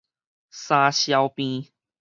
[0.49, 1.71] 三消病